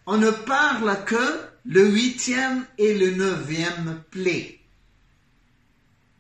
on 0.07 0.17
ne 0.17 0.31
parle 0.31 1.05
que 1.05 1.41
le 1.67 1.89
huitième 1.91 2.67
et 2.79 2.95
le 2.95 3.11
neuvième 3.11 4.03
plaie. 4.11 4.61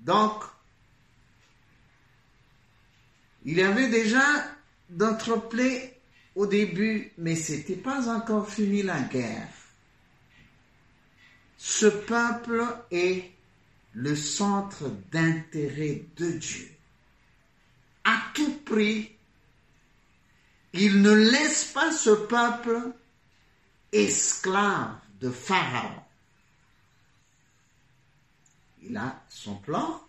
Donc, 0.00 0.42
il 3.44 3.56
y 3.56 3.62
avait 3.62 3.88
déjà 3.88 4.22
d'autres 4.90 5.36
plaies 5.48 6.00
au 6.34 6.46
début, 6.46 7.12
mais 7.16 7.36
c'était 7.36 7.76
pas 7.76 8.08
encore 8.14 8.50
fini 8.50 8.82
la 8.82 9.00
guerre. 9.00 9.48
Ce 11.56 11.86
peuple 11.86 12.64
est 12.90 13.30
le 13.94 14.14
centre 14.14 14.90
d'intérêt 15.10 16.04
de 16.16 16.32
Dieu. 16.32 16.73
À 18.04 18.20
tout 18.34 18.52
prix, 18.64 19.10
il 20.72 21.02
ne 21.02 21.12
laisse 21.12 21.64
pas 21.66 21.92
ce 21.92 22.10
peuple 22.10 22.92
esclave 23.92 24.96
de 25.20 25.30
Pharaon. 25.30 26.02
Il 28.82 28.96
a 28.96 29.22
son 29.28 29.54
plan. 29.56 30.00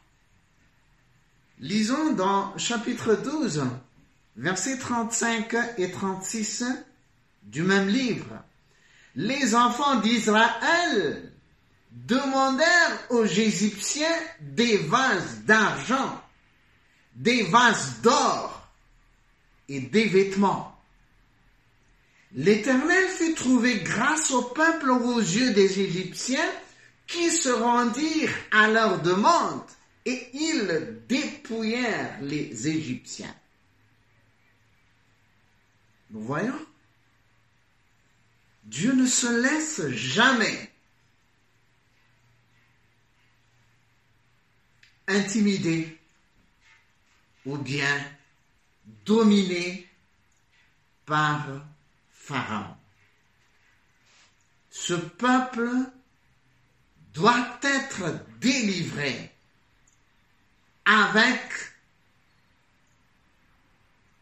Lisons 1.60 2.13
dans 2.13 2.58
chapitre 2.58 3.15
12, 3.15 3.63
versets 4.36 4.77
35 4.77 5.55
et 5.77 5.91
36 5.91 6.65
du 7.43 7.62
même 7.62 7.88
livre. 7.88 8.43
Les 9.15 9.55
enfants 9.55 10.01
d'Israël 10.01 11.31
demandèrent 11.91 12.99
aux 13.12 13.25
Égyptiens 13.25 14.19
des 14.41 14.77
vases 14.77 15.41
d'argent, 15.45 16.21
des 17.15 17.43
vases 17.43 18.01
d'or 18.01 18.67
et 19.69 19.80
des 19.80 20.08
vêtements. 20.08 20.71
L'Éternel 22.34 23.08
fit 23.10 23.34
trouver 23.34 23.80
grâce 23.80 24.32
au 24.32 24.41
peuple 24.41 24.91
aux 24.91 25.19
yeux 25.19 25.54
des 25.54 25.80
Égyptiens 25.80 26.51
qui 27.08 27.32
se 27.32 27.49
rendirent 27.49 28.36
à 28.51 28.67
leur 28.67 29.01
demande 29.01 29.63
et 30.06 30.30
ils 30.34 30.99
dépouillèrent 31.08 32.19
les 32.21 32.67
Égyptiens. 32.67 33.36
Nous 36.12 36.21
voyons, 36.21 36.65
Dieu 38.65 38.93
ne 38.93 39.06
se 39.06 39.28
laisse 39.41 39.88
jamais 39.89 40.71
intimider 45.08 45.97
ou 47.45 47.58
bien 47.58 48.03
dominer 49.05 49.88
par 51.05 51.45
Pharaon. 52.12 52.75
Ce 54.69 54.93
peuple 54.93 55.69
doit 57.13 57.60
être 57.63 58.25
délivré 58.39 59.31
avec 60.86 61.51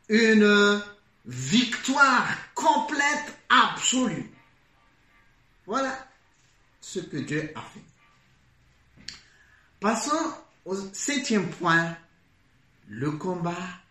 une 0.09 0.81
victoire 1.25 2.27
complète, 2.53 3.37
absolue. 3.49 4.29
Voilà 5.65 6.07
ce 6.81 6.99
que 6.99 7.17
Dieu 7.17 7.51
a 7.55 7.61
fait. 7.61 9.13
Passons 9.79 10.35
au 10.65 10.75
septième 10.93 11.49
point. 11.49 11.97
Le 12.87 13.11
combat 13.11 13.81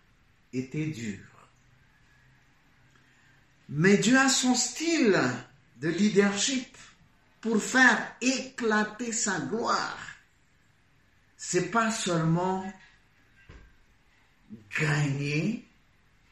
était 0.53 0.87
dur. 0.87 1.21
Mais 3.69 3.97
Dieu 3.97 4.19
a 4.19 4.29
son 4.29 4.55
style 4.55 5.19
de 5.77 5.89
leadership 5.89 6.77
pour 7.41 7.63
faire 7.63 8.15
éclater 8.21 9.13
sa 9.13 9.41
gloire. 9.41 9.99
C'est 11.37 11.71
pas 11.71 11.91
seulement 11.91 12.73
gagner 14.79 15.67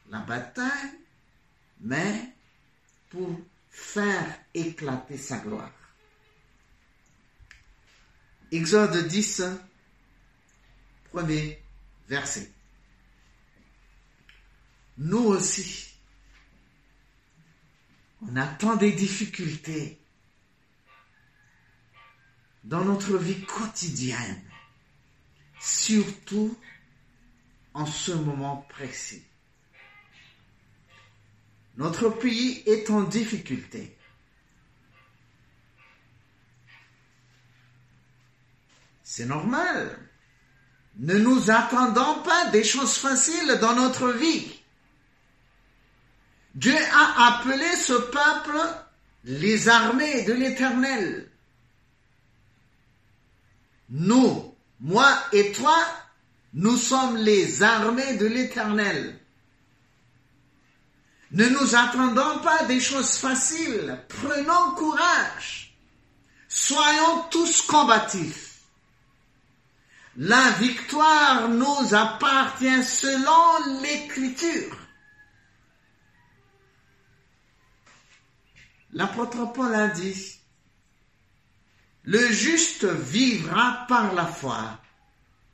la 0.09 0.19
bataille, 0.19 0.99
mais 1.81 2.33
pour 3.09 3.39
faire 3.69 4.39
éclater 4.53 5.17
sa 5.17 5.37
gloire. 5.39 5.71
Exode 8.51 9.07
10, 9.07 9.43
premier 11.11 11.61
Nous 14.97 15.17
aussi, 15.17 15.93
on 18.21 18.35
a 18.35 18.45
tant 18.45 18.75
des 18.75 18.91
difficultés 18.91 19.99
dans 22.63 22.83
notre 22.83 23.17
vie 23.17 23.43
quotidienne, 23.45 24.43
surtout 25.59 26.57
en 27.73 27.85
ce 27.85 28.11
moment 28.11 28.57
précis. 28.69 29.23
Notre 31.77 32.09
pays 32.09 32.61
est 32.65 32.89
en 32.89 33.03
difficulté. 33.03 33.97
C'est 39.03 39.25
normal. 39.25 40.10
Ne 40.97 41.17
nous 41.17 41.49
attendons 41.49 42.21
pas 42.23 42.47
des 42.47 42.63
choses 42.63 42.97
faciles 42.97 43.57
dans 43.61 43.75
notre 43.75 44.11
vie. 44.11 44.59
Dieu 46.53 46.75
a 46.93 47.37
appelé 47.37 47.75
ce 47.77 47.93
peuple 47.93 48.57
les 49.23 49.69
armées 49.69 50.23
de 50.23 50.33
l'Éternel. 50.33 51.29
Nous, 53.89 54.55
moi 54.79 55.11
et 55.31 55.51
toi, 55.51 55.77
nous 56.53 56.77
sommes 56.77 57.17
les 57.17 57.63
armées 57.63 58.17
de 58.17 58.25
l'Éternel. 58.25 59.19
Ne 61.31 61.47
nous 61.47 61.75
attendons 61.75 62.39
pas 62.39 62.65
des 62.65 62.81
choses 62.81 63.15
faciles. 63.15 63.97
Prenons 64.09 64.75
courage. 64.75 65.73
Soyons 66.49 67.23
tous 67.29 67.61
combatifs. 67.61 68.50
La 70.23 70.51
victoire 70.51 71.49
nous 71.49 71.95
appartient 71.95 72.83
selon 72.83 73.81
l'Écriture. 73.81 74.77
L'apôtre 78.93 79.51
Paul 79.51 79.73
a 79.73 79.87
dit, 79.87 80.39
le 82.03 82.19
juste 82.31 82.85
vivra 82.85 83.87
par 83.87 84.13
la 84.13 84.27
foi, 84.27 84.79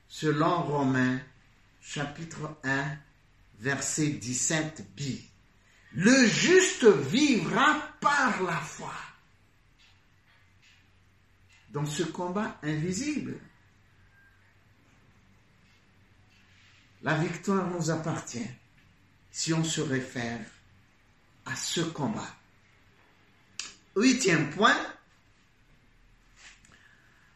selon 0.10 0.64
Romains 0.64 1.22
chapitre 1.80 2.58
1, 2.66 2.98
verset 3.60 4.20
17b. 4.22 5.22
Le 5.94 6.28
juste 6.28 6.84
vivra 6.84 7.74
par 8.02 8.44
la 8.44 8.58
foi. 8.58 8.92
Dans 11.70 11.86
ce 11.86 12.04
combat 12.04 12.60
invisible, 12.64 13.40
la 17.02 17.18
victoire 17.18 17.70
nous 17.70 17.90
appartient 17.90 18.50
si 19.32 19.54
on 19.54 19.64
se 19.64 19.82
réfère 19.82 20.46
à 21.46 21.56
ce 21.56 21.82
combat. 21.82 22.36
Huitième 23.96 24.50
point, 24.52 24.78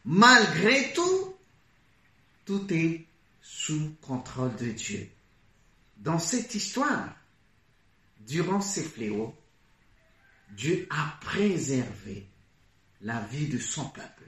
malgré 0.04 0.92
tout, 0.92 1.36
tout 2.44 2.72
est 2.72 3.06
sous 3.40 3.96
contrôle 4.00 4.54
de 4.56 4.70
Dieu. 4.70 5.08
Dans 5.96 6.18
cette 6.18 6.54
histoire, 6.54 7.14
durant 8.20 8.60
ces 8.60 8.82
fléaux, 8.82 9.36
Dieu 10.50 10.86
a 10.90 11.18
préservé 11.20 12.26
la 13.00 13.20
vie 13.20 13.48
de 13.48 13.58
son 13.58 13.88
peuple. 13.88 14.21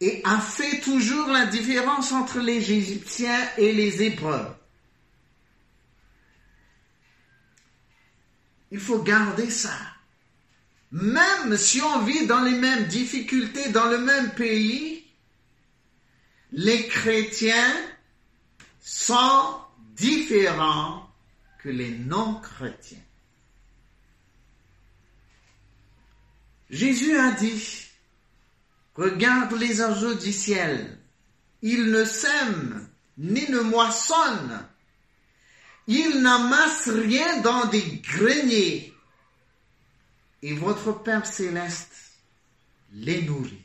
Et 0.00 0.20
a 0.24 0.38
fait 0.38 0.80
toujours 0.80 1.28
la 1.28 1.46
différence 1.46 2.12
entre 2.12 2.40
les 2.40 2.72
Égyptiens 2.72 3.48
et 3.56 3.72
les 3.72 4.02
Hébreux. 4.02 4.46
Il 8.70 8.80
faut 8.80 9.02
garder 9.02 9.50
ça. 9.50 9.76
Même 10.90 11.56
si 11.56 11.80
on 11.80 12.04
vit 12.04 12.26
dans 12.26 12.42
les 12.42 12.58
mêmes 12.58 12.86
difficultés, 12.86 13.70
dans 13.70 13.86
le 13.86 13.98
même 13.98 14.30
pays, 14.34 15.04
les 16.52 16.86
chrétiens 16.86 17.74
sont 18.80 19.58
différents 19.96 21.08
que 21.62 21.68
les 21.68 21.90
non-chrétiens. 21.90 22.98
Jésus 26.70 27.16
a 27.16 27.32
dit, 27.32 27.88
regarde 28.96 29.52
les 29.54 29.80
oiseaux 29.80 30.14
du 30.14 30.32
ciel, 30.32 30.98
ils 31.62 31.90
ne 31.90 32.04
sèment 32.04 32.88
ni 33.18 33.48
ne 33.48 33.60
moissonnent, 33.60 34.66
ils 35.86 36.20
n'amassent 36.22 36.88
rien 36.88 37.40
dans 37.42 37.66
des 37.66 37.98
greniers, 37.98 38.92
et 40.42 40.54
votre 40.54 40.92
Père 40.92 41.26
céleste 41.26 41.92
les 42.92 43.22
nourrit. 43.22 43.62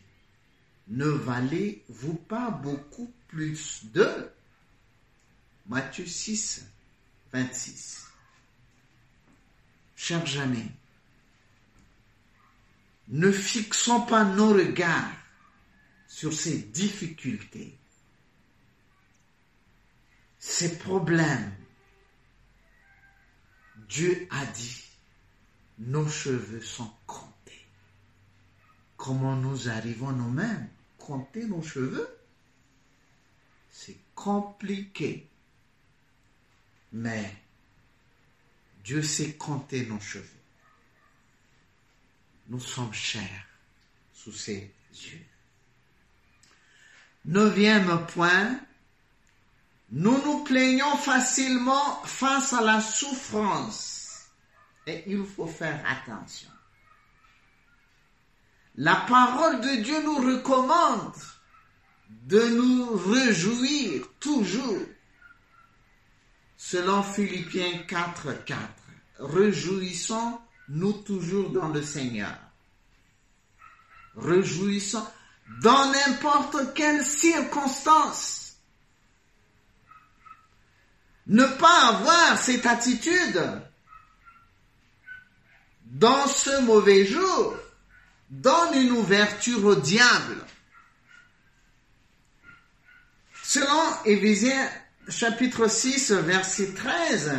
Ne 0.88 1.06
valez-vous 1.06 2.16
pas 2.16 2.50
beaucoup 2.50 3.12
plus 3.28 3.86
d'eux? 3.86 4.32
Matthieu 5.68 6.06
6, 6.06 6.66
26. 7.32 8.08
Chers 9.96 10.40
amis, 10.40 10.72
ne 13.10 13.32
fixons 13.32 14.02
pas 14.02 14.24
nos 14.24 14.54
regards 14.54 15.19
sur 16.20 16.34
ces 16.34 16.58
difficultés, 16.64 17.78
ces 20.38 20.78
problèmes. 20.78 21.56
Dieu 23.88 24.28
a 24.30 24.46
dit, 24.48 24.84
nos 25.78 26.10
cheveux 26.10 26.60
sont 26.60 26.92
comptés. 27.08 27.66
Comment 28.98 29.38
nous 29.38 29.70
arrivons 29.70 30.12
nous-mêmes 30.12 30.70
compter 30.98 31.46
nos 31.46 31.62
cheveux? 31.62 32.10
C'est 33.72 34.00
compliqué. 34.14 35.26
Mais 36.92 37.34
Dieu 38.84 39.02
sait 39.04 39.36
compter 39.36 39.86
nos 39.86 40.02
cheveux. 40.02 40.28
Nous 42.50 42.60
sommes 42.60 42.94
chers 42.94 43.48
sous 44.14 44.34
ses 44.34 44.70
yeux. 44.92 45.26
Neuvième 47.26 48.06
point, 48.08 48.60
nous 49.92 50.22
nous 50.24 50.44
plaignons 50.44 50.98
facilement 50.98 52.02
face 52.06 52.54
à 52.54 52.62
la 52.62 52.82
souffrance 52.82 54.28
et 54.88 55.04
il 55.08 55.26
faut 55.26 55.48
faire 55.48 55.84
attention. 55.88 56.50
La 58.76 58.96
parole 58.96 59.62
de 59.62 59.84
Dieu 59.84 60.02
nous 60.04 60.18
recommande 60.18 61.14
de 62.10 62.40
nous 62.50 62.96
réjouir 62.96 64.04
toujours 64.20 64.86
Selon 66.62 67.04
Philippiens 67.04 67.84
4, 67.88 68.44
4, 68.44 68.60
réjouissons-nous 69.20 70.92
toujours 71.04 71.52
dans 71.52 71.70
le 71.70 71.82
Seigneur. 71.82 72.38
Réjouissons 74.18 75.08
dans 75.62 75.92
n'importe 75.92 76.74
quelle 76.74 77.04
circonstance. 77.04 78.54
Ne 81.28 81.46
pas 81.46 81.88
avoir 81.90 82.38
cette 82.38 82.66
attitude 82.66 83.62
dans 85.86 86.28
ce 86.28 86.62
mauvais 86.62 87.06
jour 87.06 87.56
donne 88.30 88.76
une 88.76 88.92
ouverture 88.92 89.64
au 89.66 89.76
diable. 89.76 90.38
Selon 93.44 94.04
Éphésiens 94.06 94.70
chapitre 95.08 95.68
6, 95.68 96.12
verset 96.12 96.74
13. 96.74 97.32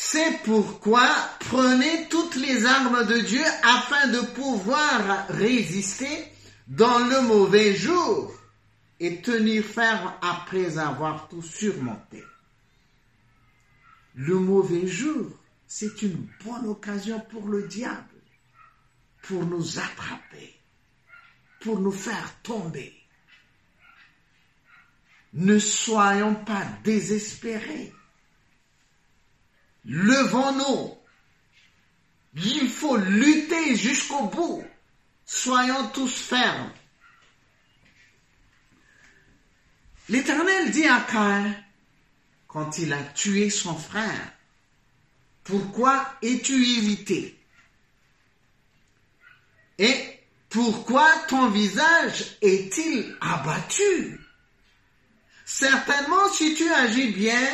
C'est 0.00 0.44
pourquoi 0.44 1.10
prenez 1.40 2.06
toutes 2.08 2.36
les 2.36 2.64
armes 2.64 3.04
de 3.04 3.18
Dieu 3.18 3.42
afin 3.64 4.06
de 4.06 4.20
pouvoir 4.20 5.26
résister 5.28 6.24
dans 6.68 7.00
le 7.00 7.22
mauvais 7.22 7.74
jour 7.74 8.32
et 9.00 9.20
tenir 9.20 9.64
ferme 9.64 10.12
après 10.22 10.78
avoir 10.78 11.28
tout 11.28 11.42
surmonté. 11.42 12.22
le 14.14 14.36
mauvais 14.36 14.86
jour, 14.86 15.30
c'est 15.66 16.00
une 16.02 16.28
bonne 16.44 16.68
occasion 16.68 17.18
pour 17.18 17.48
le 17.48 17.66
diable, 17.66 18.22
pour 19.22 19.44
nous 19.44 19.80
attraper, 19.80 20.60
pour 21.60 21.80
nous 21.80 21.90
faire 21.90 22.40
tomber. 22.44 22.94
Ne 25.32 25.58
soyons 25.58 26.36
pas 26.36 26.64
désespérés. 26.84 27.92
Levons-nous. 29.88 30.98
Il 32.34 32.68
faut 32.68 32.98
lutter 32.98 33.74
jusqu'au 33.74 34.26
bout. 34.26 34.64
Soyons 35.24 35.88
tous 35.88 36.14
fermes. 36.14 36.70
L'Éternel 40.10 40.70
dit 40.70 40.86
à 40.86 41.00
Caïn, 41.00 41.54
quand 42.46 42.78
il 42.78 42.92
a 42.92 43.02
tué 43.02 43.50
son 43.50 43.74
frère, 43.74 44.32
pourquoi 45.44 46.16
es-tu 46.22 46.54
irrité? 46.54 47.38
Et 49.78 50.20
pourquoi 50.48 51.10
ton 51.28 51.48
visage 51.50 52.36
est-il 52.42 53.16
abattu? 53.20 54.20
Certainement, 55.44 56.28
si 56.30 56.54
tu 56.54 56.70
agis 56.72 57.12
bien, 57.12 57.48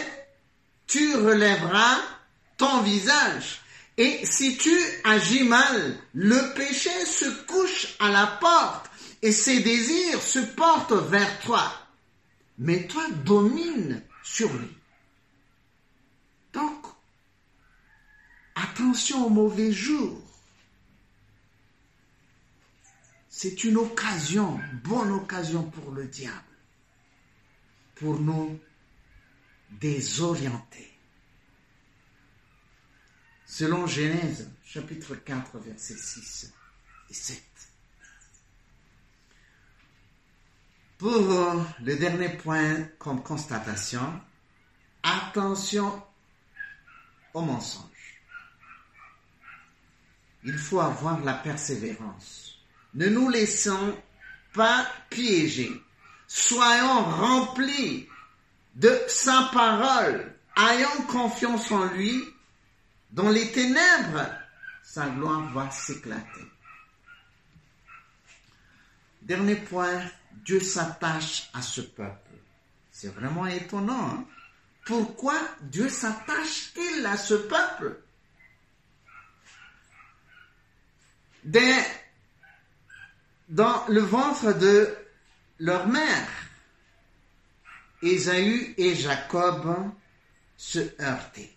tu 0.87 1.15
relèveras 1.17 2.14
ton 2.57 2.83
visage. 2.83 3.61
Et 3.97 4.25
si 4.27 4.57
tu 4.57 4.77
agis 5.05 5.45
mal, 5.45 5.97
le 6.15 6.55
péché 6.55 6.91
se 7.07 7.29
couche 7.47 7.95
à 8.01 8.11
la 8.11 8.27
porte 8.27 8.91
et 9.23 9.33
ses 9.33 9.61
désirs 9.61 10.21
se 10.21 10.41
portent 10.41 10.93
vers 10.93 11.41
toi. 11.41 11.73
Mais 12.59 12.87
toi 12.87 13.05
domine 13.25 14.03
sur 14.23 14.53
lui. 14.53 14.77
Donc, 16.53 16.87
attention 18.55 19.27
au 19.27 19.31
mauvais 19.31 19.73
jour. 19.73 20.21
C'est 23.29 23.65
une 23.65 23.77
occasion, 23.77 24.61
bonne 24.85 25.11
occasion 25.11 25.65
pour 25.65 25.91
le 25.91 26.07
diable 26.07 26.55
pour 27.95 28.19
nous 28.21 28.59
désorienter. 29.71 30.94
Selon 33.57 33.87
Genèse 33.87 34.51
chapitre 34.67 35.15
4 35.15 35.59
versets 35.61 35.95
6 35.97 36.53
et 37.09 37.15
7. 37.15 37.41
Pour 40.99 41.65
le 41.81 41.95
dernier 41.95 42.31
point 42.31 42.83
comme 42.99 43.23
constatation, 43.23 44.21
attention 45.05 46.03
au 47.33 47.43
mensonge. 47.43 47.85
Il 50.43 50.59
faut 50.59 50.81
avoir 50.81 51.21
la 51.21 51.35
persévérance. 51.35 52.59
Ne 52.95 53.07
nous 53.07 53.29
laissons 53.29 53.97
pas 54.53 54.85
piéger 55.11 55.71
soyons 56.27 57.05
remplis 57.05 58.09
de 58.75 59.01
sa 59.07 59.49
parole, 59.53 60.35
ayons 60.57 61.03
confiance 61.07 61.71
en 61.71 61.85
lui, 61.85 62.34
dans 63.15 63.31
les 63.31 63.53
ténèbres, 63.53 64.29
sa 64.83 65.09
gloire 65.09 65.49
va 65.53 65.71
s'éclater. 65.71 66.51
Dernier 69.23 69.55
point, 69.55 70.03
Dieu 70.33 70.59
s'attache 70.59 71.49
à 71.55 71.63
ce 71.63 71.81
peuple. 71.81 72.33
C'est 72.91 73.15
vraiment 73.15 73.47
étonnant. 73.47 74.09
Hein? 74.09 74.25
Pourquoi 74.85 75.41
Dieu 75.61 75.89
s'attache-t-il 75.89 77.07
à 77.07 77.17
ce 77.17 77.35
peuple? 77.35 78.01
Dans 83.49 83.87
le 83.89 84.01
ventre 84.01 84.53
de 84.59 84.93
leur 85.61 85.87
mère. 85.87 86.29
Ésaü 88.03 88.75
et 88.77 88.97
Jacob 88.97 89.93
se 90.57 90.81
heurtaient. 91.01 91.54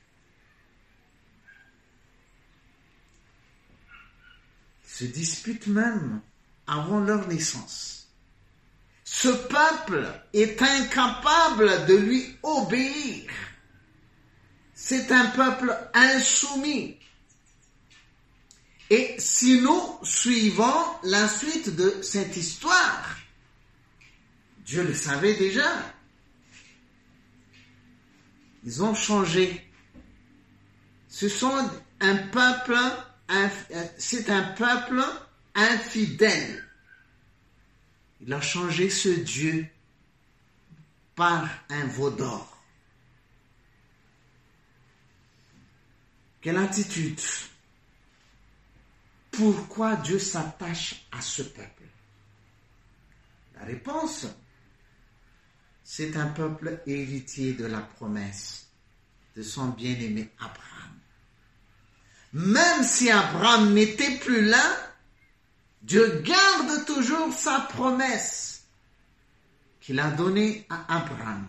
Se 4.97 5.05
disputent 5.05 5.67
même 5.67 6.21
avant 6.65 6.99
leur 6.99 7.27
naissance. 7.27 8.07
Ce 9.03 9.27
peuple 9.27 10.07
est 10.33 10.59
incapable 10.59 11.85
de 11.85 11.95
lui 11.95 12.35
obéir. 12.41 13.29
C'est 14.73 15.11
un 15.11 15.27
peuple 15.27 15.77
insoumis. 15.93 16.97
Et 18.89 19.15
si 19.19 19.61
nous 19.61 19.99
suivons 20.01 20.85
la 21.03 21.27
suite 21.27 21.75
de 21.75 22.01
cette 22.01 22.35
histoire, 22.35 23.17
Dieu 24.65 24.81
le 24.81 24.95
savait 24.95 25.35
déjà. 25.35 25.69
Ils 28.63 28.81
ont 28.81 28.95
changé. 28.95 29.63
Ce 31.07 31.29
sont 31.29 31.69
un 31.99 32.15
peuple, 32.15 32.77
c'est 33.97 34.29
un 34.29 34.43
peuple 34.53 35.03
infidèle. 35.55 36.63
Il 38.21 38.33
a 38.33 38.41
changé 38.41 38.89
ce 38.89 39.09
Dieu 39.09 39.67
par 41.15 41.49
un 41.69 41.85
veau 41.85 42.09
d'or. 42.09 42.57
Quelle 46.41 46.57
attitude 46.57 47.19
Pourquoi 49.31 49.95
Dieu 49.97 50.19
s'attache 50.19 51.07
à 51.11 51.21
ce 51.21 51.41
peuple? 51.41 51.83
La 53.55 53.65
réponse, 53.65 54.27
c'est 55.83 56.15
un 56.15 56.27
peuple 56.27 56.81
héritier 56.85 57.53
de 57.53 57.65
la 57.65 57.81
promesse 57.81 58.67
de 59.35 59.41
son 59.41 59.69
bien-aimé 59.69 60.29
Abraham. 60.39 60.76
Même 62.33 62.83
si 62.83 63.09
Abraham 63.09 63.73
n'était 63.73 64.17
plus 64.17 64.45
là, 64.45 64.63
Dieu 65.81 66.21
garde 66.23 66.85
toujours 66.85 67.33
sa 67.33 67.61
promesse 67.61 68.65
qu'il 69.79 69.99
a 69.99 70.11
donnée 70.11 70.65
à 70.69 70.97
Abraham. 70.97 71.47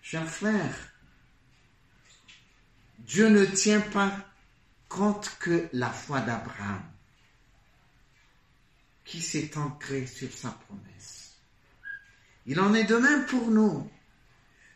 Chers 0.00 0.28
frères, 0.28 0.90
Dieu 2.98 3.28
ne 3.28 3.44
tient 3.44 3.80
pas 3.80 4.10
compte 4.88 5.36
que 5.38 5.68
la 5.72 5.90
foi 5.90 6.20
d'Abraham, 6.20 6.82
qui 9.04 9.20
s'est 9.20 9.56
ancrée 9.58 10.06
sur 10.06 10.32
sa 10.32 10.50
promesse. 10.50 11.36
Il 12.46 12.58
en 12.58 12.72
est 12.74 12.84
de 12.84 12.96
même 12.96 13.26
pour 13.26 13.50
nous. 13.50 13.90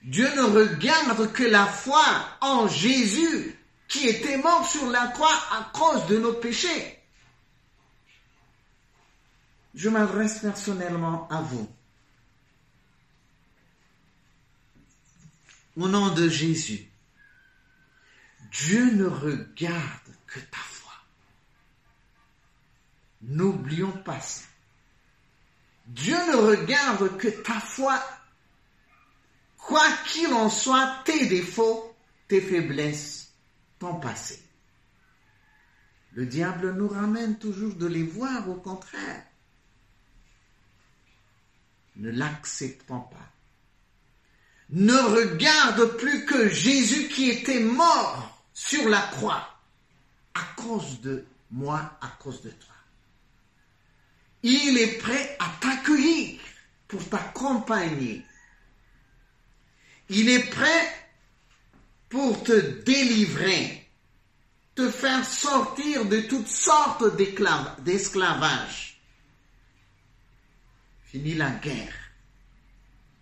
Dieu 0.04 0.28
ne 0.36 0.42
regarde 0.42 1.32
que 1.32 1.44
la 1.44 1.66
foi 1.66 2.04
en 2.42 2.68
Jésus 2.68 3.58
qui 3.88 4.06
était 4.06 4.36
mort 4.36 4.68
sur 4.68 4.90
la 4.90 5.08
croix 5.08 5.34
à 5.50 5.70
cause 5.72 6.06
de 6.08 6.18
nos 6.18 6.34
péchés. 6.34 6.98
Je 9.74 9.88
m'adresse 9.88 10.40
personnellement 10.40 11.26
à 11.30 11.40
vous. 11.40 11.68
Au 15.76 15.88
nom 15.88 16.14
de 16.14 16.28
Jésus, 16.28 16.86
Dieu 18.52 18.92
ne 18.92 19.06
regarde 19.06 20.14
que 20.26 20.38
ta 20.38 20.58
foi. 20.58 20.92
N'oublions 23.22 23.90
pas 23.90 24.20
ça. 24.20 24.42
Dieu 25.86 26.16
ne 26.30 26.36
regarde 26.36 27.16
que 27.16 27.28
ta 27.28 27.58
foi. 27.58 28.00
Quoi 29.66 29.90
qu'il 30.07 30.33
en 30.35 30.50
soit, 30.50 31.03
tes 31.07 31.27
défauts, 31.27 31.96
tes 32.29 32.42
faiblesses, 32.42 33.33
ton 33.79 33.98
passé. 33.98 34.42
Le 36.12 36.27
diable 36.27 36.74
nous 36.74 36.88
ramène 36.88 37.38
toujours 37.38 37.74
de 37.74 37.87
les 37.87 38.03
voir, 38.03 38.48
au 38.48 38.57
contraire. 38.57 39.24
Ne 41.96 42.11
l'acceptons 42.11 43.00
pas. 43.00 43.33
Ne 44.68 44.94
regarde 44.94 45.96
plus 45.96 46.27
que 46.27 46.48
Jésus 46.48 47.09
qui 47.09 47.31
était 47.31 47.61
mort 47.61 48.44
sur 48.53 48.87
la 48.88 49.00
croix 49.00 49.48
à 50.35 50.42
cause 50.57 51.00
de 51.00 51.24
moi, 51.50 51.96
à 52.03 52.09
cause 52.20 52.42
de 52.42 52.50
toi. 52.50 52.74
Il 54.42 54.77
est 54.77 54.98
prêt 54.98 55.37
à 55.38 55.50
t'accueillir 55.61 56.38
pour 56.87 57.09
t'accompagner. 57.09 58.24
Il 60.08 60.28
est 60.28 60.50
prêt 60.50 61.08
pour 62.08 62.42
te 62.44 62.82
délivrer, 62.82 63.88
te 64.74 64.90
faire 64.90 65.24
sortir 65.24 66.04
de 66.04 66.20
toutes 66.20 66.48
sortes 66.48 67.16
d'esclavage. 67.16 69.00
Fini 71.04 71.34
la 71.34 71.50
guerre. 71.50 71.94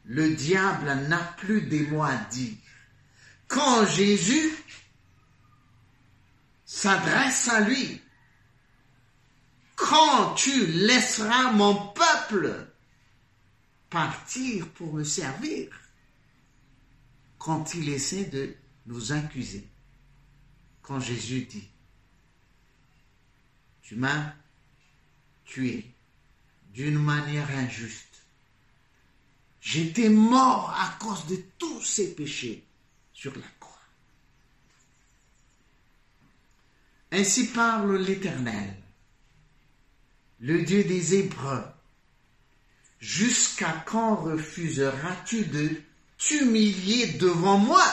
Le 0.04 0.34
diable 0.34 0.92
n'a 1.08 1.18
plus 1.38 1.62
des 1.62 1.86
mots 1.86 2.02
à 2.02 2.16
dire. 2.30 2.56
quand 3.48 3.86
Jésus 3.86 4.50
s'adresse 6.64 7.48
à 7.48 7.60
lui, 7.60 8.00
quand 9.76 10.34
tu 10.34 10.66
laisseras 10.66 11.52
mon 11.52 11.74
peuple 11.74 12.66
partir 13.90 14.66
pour 14.70 14.94
me 14.94 15.04
servir, 15.04 15.68
quand 17.44 17.74
il 17.74 17.88
essaie 17.88 18.26
de 18.26 18.54
nous 18.86 19.10
accuser, 19.10 19.66
quand 20.80 21.00
Jésus 21.00 21.42
dit, 21.42 21.68
tu 23.82 23.96
m'as 23.96 24.32
tué 25.44 25.92
d'une 26.72 26.98
manière 26.98 27.50
injuste. 27.50 28.22
J'étais 29.60 30.08
mort 30.08 30.70
à 30.70 30.96
cause 31.00 31.26
de 31.26 31.36
tous 31.58 31.82
ces 31.82 32.14
péchés 32.14 32.64
sur 33.12 33.34
la 33.34 33.48
croix. 33.58 33.80
Ainsi 37.10 37.48
parle 37.48 37.96
l'Éternel, 37.96 38.76
le 40.38 40.62
Dieu 40.62 40.84
des 40.84 41.16
Hébreux. 41.16 41.64
Jusqu'à 43.00 43.82
quand 43.84 44.14
refuseras-tu 44.14 45.46
de 45.46 45.82
t'humilier 46.26 47.14
devant 47.14 47.58
moi 47.58 47.84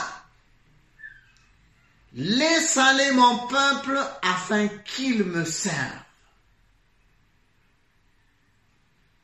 Laisse 2.13 2.75
aller 2.77 3.11
mon 3.11 3.47
peuple 3.47 3.99
afin 4.23 4.67
qu'il 4.67 5.23
me 5.25 5.45
serve. 5.45 6.03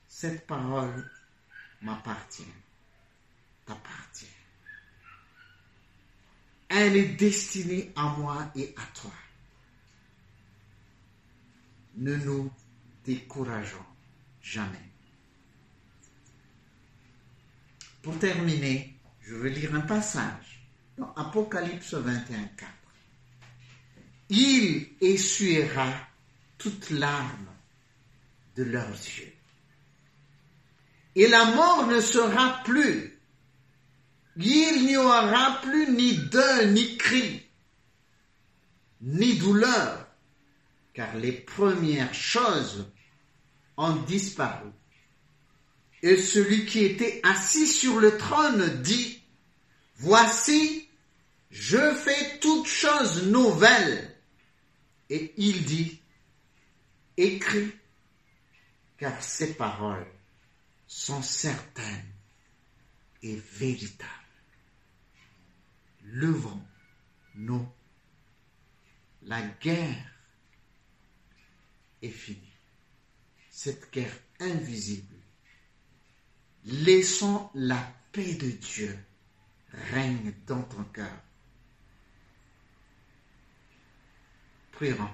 Cette 0.08 0.46
parole 0.46 1.10
m'appartient, 1.82 2.54
t'appartient. 3.66 4.28
Elle 6.70 6.96
est 6.96 7.16
destinée 7.16 7.92
à 7.96 8.04
moi 8.10 8.52
et 8.56 8.74
à 8.78 8.86
toi. 9.00 9.12
Ne 11.96 12.16
nous 12.18 12.52
décourageons 13.04 13.86
jamais. 14.42 14.92
Pour 18.04 18.20
terminer, 18.20 18.95
je 19.28 19.34
veux 19.34 19.50
lire 19.50 19.74
un 19.74 19.82
passage 19.82 20.70
dans 20.98 21.12
Apocalypse 21.16 21.94
21, 21.94 22.44
4. 22.58 22.72
Il 24.30 24.88
essuiera 25.02 25.92
toute 26.58 26.92
larmes 26.92 27.48
de 28.56 28.64
leurs 28.64 28.90
yeux. 28.90 29.34
Et 31.16 31.28
la 31.28 31.46
mort 31.46 31.88
ne 31.88 32.00
sera 32.02 32.62
plus. 32.64 33.20
Il 34.38 34.86
n'y 34.86 34.98
aura 34.98 35.60
plus 35.62 35.90
ni 35.92 36.18
deuil, 36.18 36.72
ni 36.72 36.98
cri, 36.98 37.42
ni 39.02 39.38
douleur, 39.38 40.08
car 40.94 41.16
les 41.16 41.32
premières 41.32 42.14
choses 42.14 42.92
ont 43.78 43.96
disparu. 43.96 44.70
Et 46.02 46.22
celui 46.22 46.66
qui 46.66 46.84
était 46.84 47.22
assis 47.24 47.68
sur 47.68 48.00
le 48.00 48.18
trône 48.18 48.82
dit, 48.82 49.15
Voici, 49.98 50.90
je 51.50 51.94
fais 51.96 52.40
toutes 52.40 52.68
choses 52.68 53.28
nouvelles. 53.28 54.16
Et 55.10 55.34
il 55.38 55.66
dit, 55.66 56.02
Écris, 57.18 57.72
car 58.98 59.24
ces 59.24 59.54
paroles 59.54 60.08
sont 60.88 61.22
certaines 61.22 62.14
et 63.22 63.36
véritables. 63.36 64.12
Levons-nous. 66.04 67.68
La 69.24 69.42
guerre 69.42 70.12
est 72.02 72.10
finie. 72.10 72.54
Cette 73.50 73.92
guerre 73.92 74.16
invisible. 74.40 75.16
Laissons 76.66 77.50
la 77.56 77.82
paix 78.12 78.36
de 78.36 78.52
Dieu 78.52 79.00
règne 79.92 80.34
dans 80.48 80.62
ton 80.64 80.84
cœur. 80.86 81.18
Prions. 84.72 85.10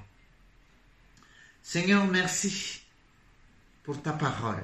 Seigneur, 1.61 2.05
merci 2.07 2.81
pour 3.83 4.01
ta 4.01 4.13
parole. 4.13 4.63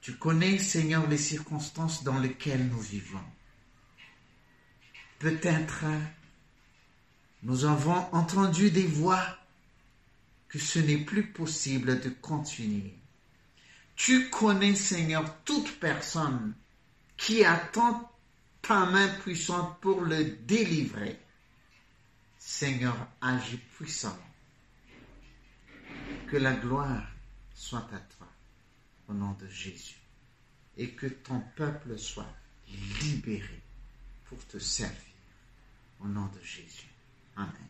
Tu 0.00 0.16
connais, 0.16 0.58
Seigneur, 0.58 1.06
les 1.08 1.18
circonstances 1.18 2.04
dans 2.04 2.18
lesquelles 2.18 2.66
nous 2.68 2.80
vivons. 2.80 3.24
Peut-être 5.18 5.84
nous 7.42 7.64
avons 7.64 8.06
entendu 8.14 8.70
des 8.70 8.86
voix 8.86 9.38
que 10.48 10.58
ce 10.58 10.78
n'est 10.78 11.04
plus 11.04 11.26
possible 11.26 12.00
de 12.00 12.10
continuer. 12.10 12.94
Tu 13.96 14.30
connais, 14.30 14.74
Seigneur, 14.74 15.42
toute 15.44 15.78
personne 15.78 16.54
qui 17.20 17.44
attend 17.44 18.10
ta 18.62 18.86
main 18.86 19.08
puissante 19.20 19.78
pour 19.80 20.00
le 20.00 20.24
délivrer. 20.24 21.18
Seigneur, 22.38 22.96
agis 23.20 23.58
puissamment. 23.76 24.16
Que 26.28 26.38
la 26.38 26.54
gloire 26.54 27.06
soit 27.54 27.88
à 27.92 27.98
toi 27.98 28.26
au 29.08 29.12
nom 29.12 29.32
de 29.34 29.46
Jésus 29.48 30.00
et 30.76 30.90
que 30.92 31.06
ton 31.06 31.40
peuple 31.56 31.98
soit 31.98 32.32
libéré 33.02 33.60
pour 34.24 34.44
te 34.46 34.58
servir 34.58 34.96
au 36.00 36.06
nom 36.06 36.26
de 36.26 36.40
Jésus. 36.42 36.88
Amen. 37.36 37.68